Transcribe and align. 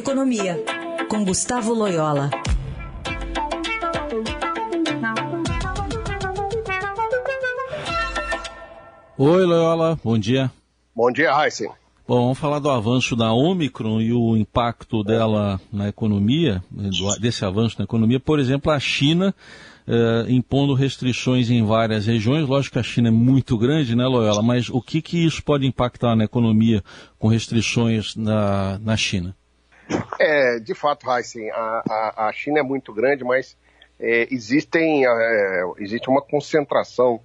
Economia, 0.00 0.56
com 1.10 1.22
Gustavo 1.22 1.74
Loyola. 1.74 2.30
Oi, 9.18 9.44
Loyola, 9.44 10.00
bom 10.02 10.18
dia. 10.18 10.50
Bom 10.96 11.12
dia, 11.12 11.30
Heisen. 11.32 11.68
Bom, 12.08 12.22
vamos 12.22 12.38
falar 12.38 12.60
do 12.60 12.70
avanço 12.70 13.14
da 13.14 13.30
Omicron 13.34 14.00
e 14.00 14.10
o 14.10 14.38
impacto 14.38 15.04
dela 15.04 15.60
na 15.70 15.90
economia, 15.90 16.64
desse 17.20 17.44
avanço 17.44 17.76
na 17.78 17.84
economia. 17.84 18.18
Por 18.18 18.40
exemplo, 18.40 18.72
a 18.72 18.80
China 18.80 19.34
eh, 19.86 20.24
impondo 20.30 20.72
restrições 20.72 21.50
em 21.50 21.62
várias 21.62 22.06
regiões. 22.06 22.48
Lógico 22.48 22.72
que 22.72 22.78
a 22.78 22.82
China 22.82 23.08
é 23.08 23.12
muito 23.12 23.58
grande, 23.58 23.94
né, 23.94 24.06
Loyola? 24.06 24.42
Mas 24.42 24.70
o 24.70 24.80
que, 24.80 25.02
que 25.02 25.22
isso 25.22 25.44
pode 25.44 25.66
impactar 25.66 26.16
na 26.16 26.24
economia 26.24 26.82
com 27.18 27.28
restrições 27.28 28.16
na, 28.16 28.78
na 28.78 28.96
China? 28.96 29.36
É, 30.18 30.58
de 30.58 30.74
fato, 30.74 31.10
Heisen, 31.10 31.50
a, 31.50 31.82
a, 31.88 32.28
a 32.28 32.32
China 32.32 32.60
é 32.60 32.62
muito 32.62 32.92
grande, 32.92 33.24
mas 33.24 33.56
é, 33.98 34.28
existem, 34.30 35.04
é, 35.06 35.62
existe 35.78 36.08
uma 36.08 36.22
concentração 36.22 37.20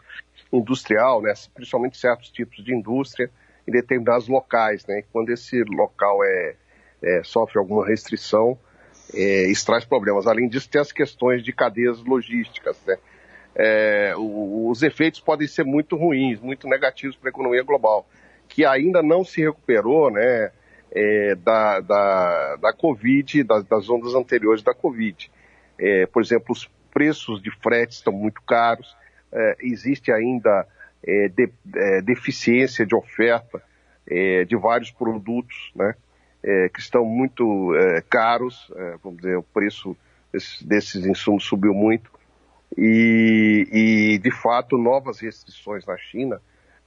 industrial, 0.52 1.22
né, 1.22 1.34
principalmente 1.54 1.98
certos 1.98 2.30
tipos 2.32 2.64
de 2.64 2.74
indústria 2.74 3.30
em 3.68 3.72
determinados 3.72 4.28
locais. 4.28 4.86
Né, 4.86 5.04
quando 5.12 5.30
esse 5.30 5.64
local 5.64 6.24
é, 6.24 6.56
é 7.02 7.22
sofre 7.24 7.60
alguma 7.60 7.86
restrição, 7.86 8.58
é, 9.14 9.48
isso 9.48 9.66
traz 9.66 9.86
problemas. 9.86 10.28
Além 10.28 10.48
disso, 10.48 10.70
tem 10.70 10.82
as 10.82 10.92
questões 10.92 11.44
de 11.44 11.54
cadeias 11.54 12.04
logísticas. 12.04 12.78
Né? 12.86 12.98
É, 13.56 14.14
os 14.18 14.84
efeitos 14.84 15.20
podem 15.20 15.48
ser 15.48 15.64
muito 15.64 15.96
ruins, 15.96 16.40
muito 16.40 16.68
negativos 16.68 17.16
para 17.16 17.30
a 17.30 17.32
economia 17.32 17.64
global, 17.64 18.08
que 18.50 18.66
ainda 18.66 19.02
não 19.02 19.24
se 19.24 19.42
recuperou 19.42 20.12
né, 20.12 20.52
é, 20.96 21.36
da, 21.36 21.82
da, 21.82 22.56
da 22.56 22.74
Covid, 22.74 23.44
das, 23.44 23.66
das 23.66 23.90
ondas 23.90 24.16
anteriores 24.16 24.64
da 24.64 24.74
Covid. 24.74 25.30
É, 25.78 26.06
por 26.06 26.22
exemplo, 26.22 26.54
os 26.54 26.70
preços 26.92 27.42
de 27.42 27.52
frete 27.52 27.92
estão 27.92 28.14
muito 28.14 28.42
caros, 28.42 28.96
é, 29.32 29.58
existe 29.60 30.12
ainda 30.12 30.66
é, 31.06 31.28
de, 31.28 31.52
deficiência 32.02 32.86
de 32.86 32.96
oferta 32.96 33.62
de 34.48 34.56
vários 34.56 34.92
produtos, 34.92 35.72
né? 35.76 35.96
é, 36.46 36.70
que 36.70 36.80
estão 36.80 37.04
muito 37.04 37.76
é, 37.76 38.02
caros, 38.02 38.72
é, 38.76 38.98
vamos 39.04 39.20
dizer, 39.20 39.36
o 39.36 39.44
preço 39.44 39.98
desses, 40.32 40.62
desses, 40.62 41.06
insumos 41.06 41.44
subiu 41.44 41.74
muito, 41.74 42.12
e, 42.78 43.68
e, 43.72 44.18
de 44.20 44.32
fato 44.32 44.78
novas 44.78 45.20
restrições 45.20 45.86
na 45.86 45.98
China 45.98 46.40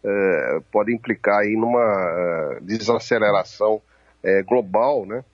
é, 0.04 0.60
podem 0.70 0.94
implicar 0.94 1.40
aí 1.40 1.56
numa 1.56 1.80
é, 1.80 2.60
desaceleração 2.60 3.82
é, 4.22 4.42
global, 4.42 5.06
né? 5.06 5.24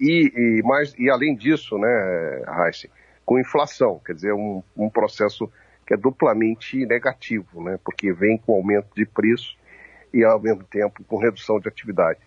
e, 0.00 0.32
e, 0.34 0.62
mais, 0.64 0.92
e 0.98 1.08
além 1.08 1.36
disso, 1.36 1.78
né, 1.78 2.42
Heisen, 2.66 2.90
com 3.24 3.38
inflação, 3.38 4.00
quer 4.04 4.14
dizer, 4.14 4.32
um, 4.32 4.62
um 4.76 4.90
processo 4.90 5.50
que 5.86 5.94
é 5.94 5.96
duplamente 5.96 6.84
negativo, 6.84 7.62
né? 7.62 7.78
Porque 7.84 8.12
vem 8.12 8.36
com 8.36 8.54
aumento 8.54 8.88
de 8.94 9.06
preço 9.06 9.56
e 10.12 10.24
ao 10.24 10.40
mesmo 10.40 10.64
tempo 10.64 11.04
com 11.04 11.16
redução 11.16 11.60
de 11.60 11.68
atividade 11.68 12.18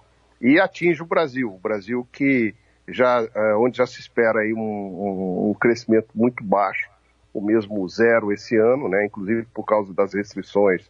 e 0.41 0.59
atinge 0.59 1.01
o 1.01 1.05
Brasil. 1.05 1.53
O 1.53 1.59
Brasil 1.59 2.07
que 2.11 2.55
já, 2.87 3.27
é, 3.33 3.55
onde 3.55 3.77
já 3.77 3.85
se 3.85 3.99
espera 3.99 4.39
aí 4.39 4.53
um, 4.53 4.59
um, 4.59 5.49
um, 5.51 5.53
crescimento 5.53 6.09
muito 6.15 6.43
baixo, 6.43 6.89
o 7.33 7.39
mesmo 7.39 7.87
zero 7.87 8.33
esse 8.33 8.57
ano, 8.57 8.89
né, 8.89 9.05
inclusive 9.05 9.45
por 9.53 9.63
causa 9.63 9.93
das 9.93 10.13
restrições 10.13 10.89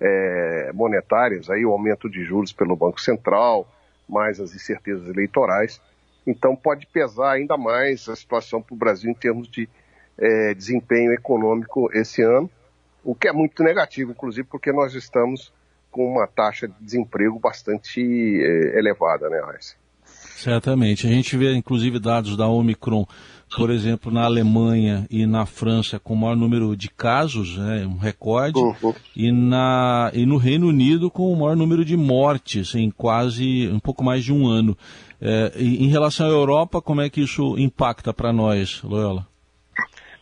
é, 0.00 0.70
monetárias, 0.74 1.48
aí 1.48 1.64
o 1.64 1.70
aumento 1.70 2.10
de 2.10 2.24
juros 2.24 2.52
pelo 2.52 2.76
Banco 2.76 3.00
Central, 3.00 3.66
mais 4.08 4.40
as 4.40 4.54
incertezas 4.54 5.08
eleitorais. 5.08 5.80
Então 6.26 6.54
pode 6.54 6.86
pesar 6.86 7.32
ainda 7.32 7.56
mais 7.56 8.08
a 8.08 8.16
situação 8.16 8.62
para 8.62 8.74
o 8.74 8.78
Brasil 8.78 9.10
em 9.10 9.14
termos 9.14 9.48
de 9.48 9.68
é, 10.18 10.54
desempenho 10.54 11.12
econômico 11.12 11.88
esse 11.92 12.22
ano, 12.22 12.50
o 13.04 13.14
que 13.14 13.28
é 13.28 13.32
muito 13.32 13.62
negativo, 13.62 14.10
inclusive 14.10 14.46
porque 14.48 14.72
nós 14.72 14.94
estamos 14.94 15.52
com 15.90 16.06
uma 16.06 16.26
taxa 16.26 16.68
de 16.68 16.74
desemprego 16.80 17.38
bastante 17.38 18.00
é, 18.00 18.78
elevada, 18.78 19.28
né, 19.30 19.40
Raíssa? 19.40 19.76
Certamente. 20.38 21.04
A 21.04 21.10
gente 21.10 21.36
vê, 21.36 21.52
inclusive, 21.52 21.98
dados 21.98 22.36
da 22.36 22.46
Omicron, 22.46 23.04
por 23.56 23.70
exemplo, 23.70 24.12
na 24.12 24.24
Alemanha 24.24 25.04
e 25.10 25.26
na 25.26 25.44
França, 25.44 25.98
com 25.98 26.14
o 26.14 26.16
maior 26.16 26.36
número 26.36 26.76
de 26.76 26.88
casos, 26.88 27.58
né, 27.58 27.84
um 27.84 27.96
recorde, 27.96 28.60
uhum. 28.60 28.94
e, 29.16 29.32
na, 29.32 30.12
e 30.14 30.24
no 30.24 30.36
Reino 30.36 30.68
Unido 30.68 31.10
com 31.10 31.32
o 31.32 31.36
maior 31.36 31.56
número 31.56 31.84
de 31.84 31.96
mortes 31.96 32.76
em 32.76 32.88
quase 32.88 33.68
um 33.68 33.80
pouco 33.80 34.04
mais 34.04 34.22
de 34.22 34.32
um 34.32 34.46
ano. 34.46 34.78
É, 35.20 35.52
em 35.56 35.88
relação 35.88 36.28
à 36.28 36.30
Europa, 36.30 36.80
como 36.80 37.00
é 37.00 37.10
que 37.10 37.20
isso 37.20 37.58
impacta 37.58 38.14
para 38.14 38.32
nós, 38.32 38.80
Loyola? 38.82 39.26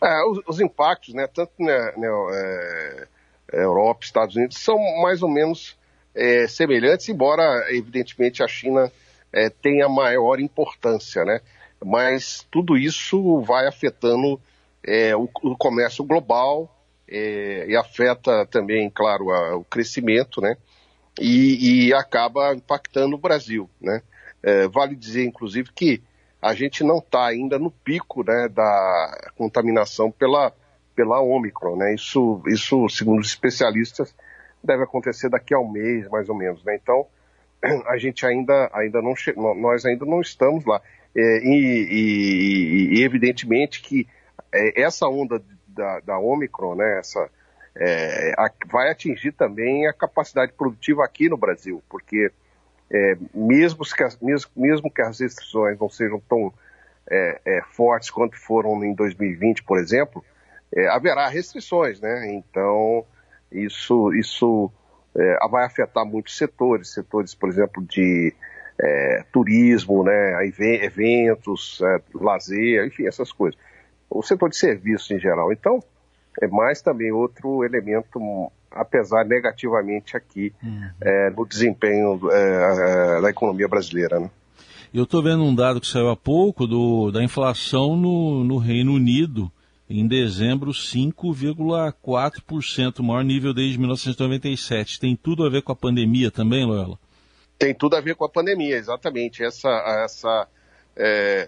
É, 0.01 0.25
os, 0.31 0.39
os, 0.47 0.59
impactos, 0.59 1.13
né, 1.13 1.27
tanto 1.27 1.51
né, 1.59 1.93
né, 1.95 2.07
é, 2.07 3.07
é, 3.53 3.63
Europa, 3.63 3.99
Estados 4.03 4.35
Unidos, 4.35 4.57
são 4.57 4.77
mais 5.03 5.21
ou 5.21 5.29
menos 5.29 5.77
é, 6.15 6.47
semelhantes, 6.47 7.07
embora, 7.07 7.67
evidentemente, 7.69 8.41
a 8.41 8.47
China 8.47 8.91
é, 9.33 9.49
tenha 9.49 9.87
maior 9.89 10.39
importância, 10.39 11.23
né? 11.23 11.41
Mas 11.83 12.45
tudo 12.49 12.77
isso 12.77 13.41
vai 13.41 13.67
afetando 13.67 14.39
é, 14.83 15.15
o, 15.15 15.29
o, 15.43 15.55
comércio 15.55 16.03
global 16.03 16.73
é, 17.07 17.65
e 17.67 17.75
afeta 17.75 18.45
também, 18.45 18.89
claro, 18.89 19.31
a, 19.31 19.55
o 19.55 19.63
crescimento, 19.63 20.41
né? 20.41 20.55
E, 21.19 21.87
e, 21.87 21.93
acaba 21.93 22.53
impactando 22.53 23.15
o 23.15 23.19
Brasil, 23.19 23.69
né? 23.81 24.01
É, 24.43 24.67
vale 24.67 24.95
dizer, 24.95 25.25
inclusive, 25.25 25.71
que 25.73 26.01
a 26.41 26.53
gente 26.53 26.83
não 26.83 26.99
está 26.99 27.25
ainda 27.25 27.57
no 27.57 27.71
pico 27.71 28.23
né, 28.23 28.47
da 28.47 29.31
contaminação 29.35 30.11
pela 30.11 30.53
pela 30.97 31.21
Omicron, 31.21 31.75
né? 31.75 31.93
Isso, 31.93 32.41
isso, 32.47 32.89
segundo 32.89 33.21
os 33.21 33.27
especialistas, 33.27 34.15
deve 34.63 34.83
acontecer 34.83 35.29
daqui 35.29 35.53
a 35.53 35.59
um 35.59 35.71
mês, 35.71 36.09
mais 36.09 36.27
ou 36.27 36.35
menos, 36.35 36.63
né? 36.63 36.75
Então, 36.81 37.05
a 37.87 37.97
gente 37.97 38.25
ainda, 38.25 38.69
ainda 38.73 39.01
não 39.01 39.13
nós 39.55 39.85
ainda 39.85 40.05
não 40.05 40.21
estamos 40.21 40.65
lá. 40.65 40.81
É, 41.15 41.39
e, 41.39 41.87
e, 41.89 42.99
e, 42.99 43.03
evidentemente 43.03 43.81
que 43.81 44.07
é, 44.53 44.81
essa 44.81 45.07
onda 45.07 45.41
da, 45.67 45.99
da 46.01 46.19
Omicron, 46.19 46.75
né? 46.75 46.99
Essa, 46.99 47.29
é, 47.75 48.33
a, 48.37 48.51
vai 48.67 48.91
atingir 48.91 49.31
também 49.31 49.87
a 49.87 49.93
capacidade 49.93 50.53
produtiva 50.53 51.03
aqui 51.03 51.29
no 51.29 51.37
Brasil, 51.37 51.81
porque 51.89 52.31
é, 52.91 53.17
mesmo, 53.33 53.83
que 53.83 54.03
as, 54.03 54.19
mesmo, 54.19 54.51
mesmo, 54.55 54.91
que 54.91 55.01
as 55.01 55.19
restrições 55.19 55.79
não 55.79 55.89
sejam 55.89 56.21
tão 56.29 56.53
é, 57.09 57.41
é, 57.45 57.61
fortes 57.71 58.09
quanto 58.09 58.37
foram 58.37 58.83
em 58.83 58.93
2020, 58.93 59.63
por 59.63 59.79
exemplo, 59.79 60.23
haverá 60.91 61.29
restrições, 61.29 62.01
né? 62.01 62.29
Então, 62.33 63.05
isso, 63.51 64.13
isso 64.13 64.69
é, 65.17 65.47
vai 65.49 65.65
afetar 65.65 66.05
muitos 66.05 66.37
setores, 66.37 66.93
setores, 66.93 67.33
por 67.33 67.49
exemplo, 67.49 67.83
de 67.83 68.33
é, 68.79 69.23
turismo, 69.31 70.03
né? 70.03 70.45
eventos, 70.83 71.81
é, 71.81 72.01
lazer, 72.13 72.85
enfim, 72.85 73.07
essas 73.07 73.31
coisas. 73.31 73.59
O 74.09 74.21
setor 74.21 74.49
de 74.49 74.57
serviços 74.57 75.09
em 75.11 75.19
geral. 75.19 75.51
Então, 75.51 75.83
é 76.41 76.47
mais 76.47 76.81
também 76.81 77.11
outro 77.11 77.63
elemento, 77.63 78.19
apesar 78.71 79.25
negativamente 79.25 80.15
aqui, 80.15 80.53
uhum. 80.63 80.89
é, 81.01 81.29
no 81.31 81.45
desempenho 81.45 82.19
é, 82.31 83.21
da 83.21 83.29
economia 83.29 83.67
brasileira, 83.67 84.19
né? 84.19 84.29
Eu 84.93 85.03
estou 85.03 85.21
vendo 85.21 85.43
um 85.43 85.53
dado 85.53 85.81
que 85.81 85.87
saiu 85.87 86.09
há 86.09 86.15
pouco 86.15 86.65
do, 86.65 87.11
da 87.11 87.21
inflação 87.21 87.97
no, 87.97 88.43
no 88.45 88.57
Reino 88.57 88.93
Unido 88.93 89.51
em 89.89 90.07
dezembro 90.07 90.71
5,4%, 90.71 92.99
o 92.99 93.03
maior 93.03 93.23
nível 93.23 93.53
desde 93.53 93.77
1997. 93.77 94.99
Tem 94.99 95.15
tudo 95.15 95.45
a 95.45 95.49
ver 95.49 95.61
com 95.61 95.71
a 95.71 95.75
pandemia 95.75 96.29
também, 96.29 96.65
Loyola? 96.65 96.99
Tem 97.57 97.73
tudo 97.73 97.95
a 97.95 98.01
ver 98.01 98.15
com 98.15 98.25
a 98.25 98.29
pandemia, 98.29 98.75
exatamente. 98.75 99.43
Essa, 99.43 99.69
essa, 100.03 100.47
é, 100.95 101.47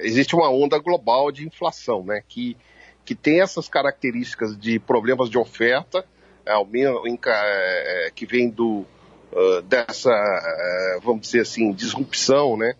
existe 0.00 0.34
uma 0.34 0.50
onda 0.50 0.78
global 0.78 1.30
de 1.30 1.46
inflação, 1.46 2.04
né, 2.04 2.22
que, 2.26 2.56
que 3.04 3.14
tem 3.14 3.40
essas 3.40 3.68
características 3.68 4.58
de 4.58 4.78
problemas 4.78 5.30
de 5.30 5.38
oferta, 5.38 6.04
é, 6.44 8.06
é, 8.06 8.10
que 8.10 8.26
vem 8.26 8.50
do, 8.50 8.84
uh, 9.32 9.62
dessa, 9.62 10.10
uh, 10.10 11.00
vamos 11.02 11.22
dizer 11.22 11.40
assim, 11.40 11.72
disrupção, 11.72 12.56
né, 12.56 12.74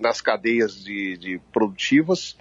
nas 0.00 0.20
cadeias 0.20 0.82
de, 0.82 1.16
de 1.16 1.40
produtivas, 1.52 2.36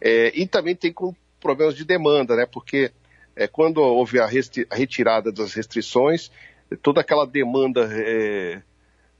é, 0.00 0.32
e 0.34 0.46
também 0.46 0.74
tem 0.74 0.92
com 0.92 1.14
problemas 1.40 1.74
de 1.74 1.84
demanda, 1.84 2.36
né? 2.36 2.46
Porque 2.46 2.90
é, 3.36 3.46
quando 3.46 3.78
houve 3.78 4.20
a, 4.20 4.24
a, 4.24 4.74
retirada 4.74 5.32
das 5.32 5.54
restrições, 5.54 6.30
toda 6.82 7.00
aquela 7.00 7.26
demanda 7.26 7.88
é, 7.92 8.62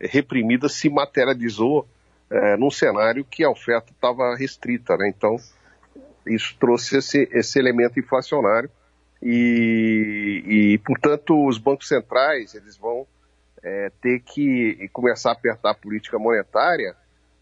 reprimida 0.01 0.69
se 0.69 0.89
materializou 0.89 1.87
é, 2.31 2.57
num 2.57 2.71
cenário 2.71 3.25
que 3.25 3.45
a 3.45 3.51
oferta 3.51 3.93
estava 3.93 4.37
restrita, 4.37 4.97
né? 4.97 5.09
Então, 5.09 5.37
isso 6.27 6.57
trouxe 6.59 6.99
esse, 6.99 7.29
esse 7.33 7.59
elemento 7.59 7.99
inflacionário 7.99 8.71
e, 9.23 10.43
e, 10.47 10.79
portanto, 10.79 11.47
os 11.47 11.59
bancos 11.59 11.89
centrais 11.89 12.55
eles 12.55 12.77
vão 12.77 13.07
é, 13.63 13.91
ter 14.01 14.21
que 14.21 14.89
começar 14.93 15.31
a 15.31 15.33
apertar 15.33 15.71
a 15.71 15.75
política 15.75 16.19
monetária 16.19 16.95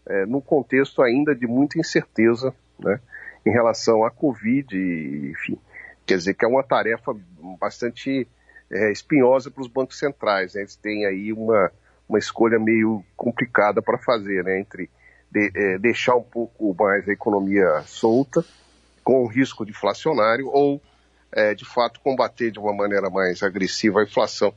é, 0.05 0.25
no 0.25 0.41
contexto 0.41 1.01
ainda 1.01 1.35
de 1.35 1.47
muita 1.47 1.79
incerteza 1.79 2.53
né, 2.79 2.99
em 3.45 3.51
relação 3.51 4.03
à 4.03 4.11
Covid, 4.11 4.75
enfim. 5.31 5.57
Quer 6.05 6.17
dizer 6.17 6.33
que 6.33 6.45
é 6.45 6.47
uma 6.47 6.63
tarefa 6.63 7.15
bastante 7.59 8.27
é, 8.71 8.91
espinhosa 8.91 9.49
para 9.51 9.61
os 9.61 9.67
bancos 9.67 9.97
centrais. 9.97 10.53
Né? 10.53 10.61
Eles 10.61 10.75
têm 10.75 11.05
aí 11.05 11.31
uma, 11.33 11.71
uma 12.07 12.19
escolha 12.19 12.59
meio 12.59 13.03
complicada 13.15 13.81
para 13.81 13.97
fazer, 13.97 14.43
né? 14.43 14.59
entre 14.59 14.89
de, 15.31 15.51
é, 15.55 15.77
deixar 15.77 16.15
um 16.15 16.23
pouco 16.23 16.75
mais 16.77 17.07
a 17.07 17.11
economia 17.11 17.83
solta, 17.85 18.43
com 19.03 19.23
o 19.23 19.27
risco 19.27 19.65
de 19.65 19.71
inflacionário, 19.71 20.47
ou, 20.47 20.81
é, 21.31 21.53
de 21.53 21.65
fato, 21.65 21.99
combater 21.99 22.51
de 22.51 22.59
uma 22.59 22.73
maneira 22.73 23.09
mais 23.09 23.41
agressiva 23.43 24.01
a 24.01 24.03
inflação 24.03 24.53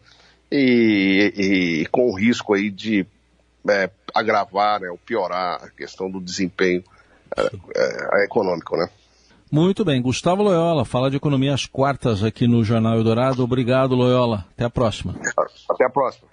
e, 0.50 1.82
e 1.82 1.86
com 1.86 2.10
o 2.10 2.14
risco 2.14 2.52
aí 2.52 2.70
de 2.70 3.06
é, 3.68 3.90
agravar 4.14 4.80
né, 4.80 4.90
ou 4.90 4.98
piorar 4.98 5.64
a 5.64 5.70
questão 5.70 6.10
do 6.10 6.20
desempenho 6.20 6.84
é, 7.36 8.24
econômico, 8.24 8.76
né? 8.76 8.88
Muito 9.50 9.84
bem. 9.84 10.00
Gustavo 10.00 10.42
Loyola, 10.42 10.84
fala 10.84 11.10
de 11.10 11.16
economia 11.16 11.52
às 11.52 11.66
quartas 11.66 12.24
aqui 12.24 12.46
no 12.46 12.64
Jornal 12.64 12.96
Eldorado. 12.96 13.44
Obrigado, 13.44 13.94
Loyola. 13.94 14.46
Até 14.54 14.64
a 14.64 14.70
próxima. 14.70 15.14
Até 15.68 15.84
a 15.84 15.90
próxima. 15.90 16.26